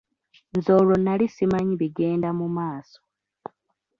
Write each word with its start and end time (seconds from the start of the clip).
Nze 0.55 0.71
olwo 0.79 0.95
nali 1.03 1.25
simanyi 1.35 1.73
bigenda 1.81 2.29
mu 2.39 2.47
maaso. 2.57 2.99